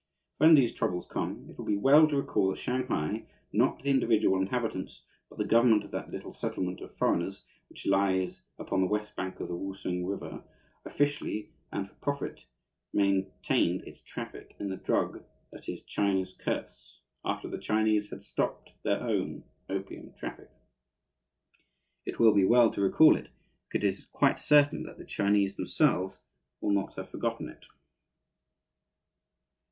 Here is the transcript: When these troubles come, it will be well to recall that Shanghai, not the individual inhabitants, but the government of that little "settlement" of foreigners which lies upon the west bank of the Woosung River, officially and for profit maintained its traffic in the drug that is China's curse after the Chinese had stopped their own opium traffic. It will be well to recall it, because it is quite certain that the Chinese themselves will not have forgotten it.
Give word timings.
When 0.37 0.55
these 0.55 0.73
troubles 0.73 1.05
come, 1.05 1.45
it 1.47 1.59
will 1.59 1.65
be 1.65 1.77
well 1.77 2.07
to 2.07 2.17
recall 2.17 2.49
that 2.49 2.57
Shanghai, 2.57 3.27
not 3.53 3.83
the 3.83 3.91
individual 3.91 4.41
inhabitants, 4.41 5.05
but 5.29 5.37
the 5.37 5.45
government 5.45 5.83
of 5.83 5.91
that 5.91 6.09
little 6.09 6.31
"settlement" 6.31 6.81
of 6.81 6.97
foreigners 6.97 7.45
which 7.69 7.85
lies 7.85 8.41
upon 8.57 8.81
the 8.81 8.87
west 8.87 9.15
bank 9.15 9.39
of 9.39 9.47
the 9.47 9.55
Woosung 9.55 10.07
River, 10.07 10.43
officially 10.85 11.53
and 11.71 11.87
for 11.87 11.93
profit 11.97 12.47
maintained 12.91 13.83
its 13.83 14.01
traffic 14.01 14.55
in 14.57 14.69
the 14.69 14.75
drug 14.75 15.23
that 15.51 15.69
is 15.69 15.83
China's 15.83 16.33
curse 16.33 17.03
after 17.23 17.47
the 17.47 17.59
Chinese 17.59 18.09
had 18.09 18.23
stopped 18.23 18.71
their 18.81 19.03
own 19.03 19.43
opium 19.69 20.15
traffic. 20.15 20.49
It 22.07 22.17
will 22.17 22.33
be 22.33 22.43
well 22.43 22.71
to 22.71 22.81
recall 22.81 23.15
it, 23.15 23.29
because 23.69 23.85
it 23.99 23.99
is 23.99 24.05
quite 24.07 24.39
certain 24.39 24.81
that 24.85 24.97
the 24.97 25.05
Chinese 25.05 25.57
themselves 25.57 26.23
will 26.59 26.71
not 26.71 26.95
have 26.95 27.07
forgotten 27.11 27.47
it. 27.49 27.67